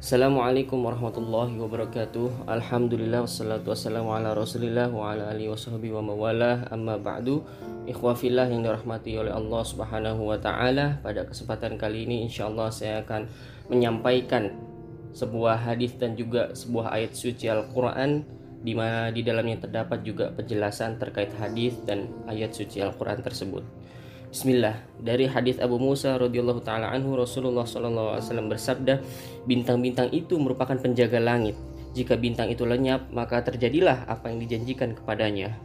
[0.00, 2.48] Assalamualaikum warahmatullahi wabarakatuh.
[2.48, 6.72] Alhamdulillah wassalatu wassalamu ala rasulillah wa ala alihi washabihi wa mawalah.
[6.72, 7.44] Amma ba'du.
[7.84, 13.28] Ikhwafillah yang dirahmati oleh Allah subhanahu wa ta'ala Pada kesempatan kali ini insyaAllah saya akan
[13.68, 14.56] menyampaikan
[15.12, 18.24] Sebuah hadis dan juga sebuah ayat suci Al-Quran
[18.64, 23.64] di mana di dalamnya terdapat juga penjelasan terkait hadis dan ayat suci Al-Quran tersebut.
[24.30, 24.78] Bismillah.
[25.02, 29.02] Dari hadis Abu Musa radhiyallahu taala anhu Rasulullah wasallam bersabda
[29.42, 31.58] bintang-bintang itu merupakan penjaga langit.
[31.98, 35.58] Jika bintang itu lenyap maka terjadilah apa yang dijanjikan kepadanya.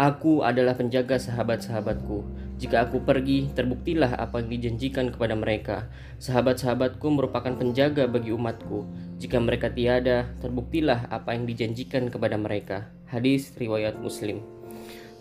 [0.00, 2.24] Aku adalah penjaga sahabat-sahabatku.
[2.56, 5.84] Jika aku pergi terbuktilah apa yang dijanjikan kepada mereka.
[6.16, 8.88] Sahabat-sahabatku merupakan penjaga bagi umatku.
[9.20, 12.88] Jika mereka tiada terbuktilah apa yang dijanjikan kepada mereka.
[13.12, 14.55] Hadis riwayat Muslim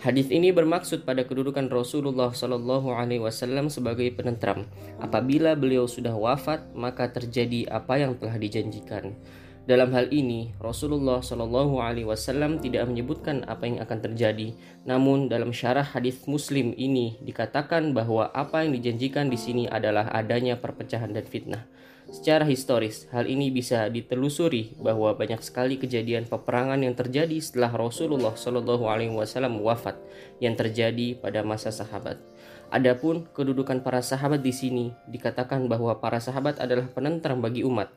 [0.06, 4.70] Hadis ini bermaksud pada kedudukan Rasulullah Shallallahu Alaihi Wasallam sebagai penentram.
[5.02, 9.18] Apabila beliau sudah wafat, maka terjadi apa yang telah dijanjikan.
[9.66, 14.54] Dalam hal ini, Rasulullah Shallallahu Alaihi Wasallam tidak menyebutkan apa yang akan terjadi.
[14.86, 20.62] Namun dalam syarah hadis Muslim ini dikatakan bahwa apa yang dijanjikan di sini adalah adanya
[20.62, 21.66] perpecahan dan fitnah.
[22.06, 28.38] Secara historis, hal ini bisa ditelusuri bahwa banyak sekali kejadian peperangan yang terjadi setelah Rasulullah
[28.38, 29.98] Shallallahu Alaihi Wasallam wafat
[30.38, 32.22] yang terjadi pada masa sahabat.
[32.70, 37.90] Adapun kedudukan para sahabat di sini dikatakan bahwa para sahabat adalah penentram bagi umat.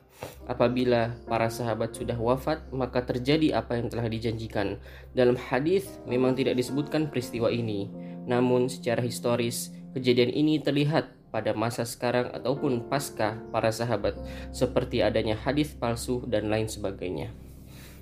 [0.49, 4.81] Apabila para sahabat sudah wafat, maka terjadi apa yang telah dijanjikan.
[5.13, 7.87] Dalam hadis memang tidak disebutkan peristiwa ini,
[8.25, 14.17] namun secara historis kejadian ini terlihat pada masa sekarang ataupun pasca para sahabat
[14.49, 17.29] seperti adanya hadis palsu dan lain sebagainya.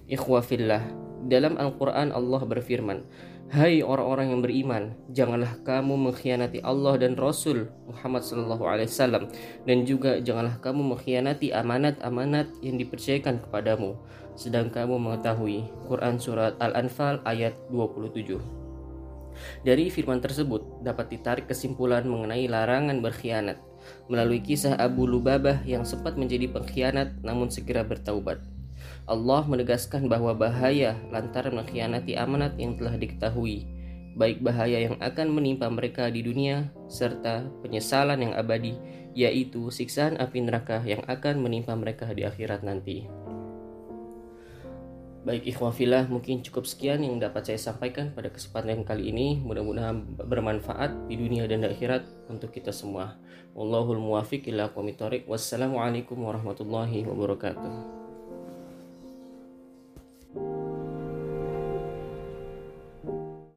[0.07, 0.87] Ikhwafillah,
[1.27, 3.03] dalam Al-Quran Allah berfirman,
[3.47, 4.83] Hai orang-orang yang beriman,
[5.15, 9.31] janganlah kamu mengkhianati Allah dan Rasul Muhammad Sallallahu Alaihi Wasallam
[9.63, 13.95] dan juga janganlah kamu mengkhianati amanat-amanat yang dipercayakan kepadamu.
[14.35, 18.35] Sedang kamu mengetahui Quran Surat Al-Anfal ayat 27.
[19.63, 23.63] Dari firman tersebut dapat ditarik kesimpulan mengenai larangan berkhianat
[24.11, 28.56] melalui kisah Abu Lubabah yang sempat menjadi pengkhianat namun segera bertaubat.
[29.07, 33.67] Allah menegaskan bahwa bahaya lantaran mengkhianati amanat yang telah diketahui,
[34.17, 38.75] baik bahaya yang akan menimpa mereka di dunia serta penyesalan yang abadi,
[39.13, 43.05] yaitu siksaan api neraka yang akan menimpa mereka di akhirat nanti.
[45.27, 51.11] Baik ikhwafillah mungkin cukup sekian yang dapat saya sampaikan pada kesempatan kali ini mudah-mudahan bermanfaat
[51.11, 53.19] di dunia dan akhirat untuk kita semua.
[53.51, 57.96] Wallahul muwafiq ila Wassalamualaikum warahmatullahi wabarakatuh.